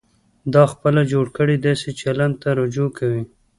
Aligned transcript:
دا 0.53 0.63
خپله 0.73 1.01
جوړ 1.11 1.25
کړي 1.37 1.55
داسې 1.67 1.89
چلند 2.01 2.35
ته 2.41 2.49
رجوع 2.59 2.89
کوي. 2.97 3.23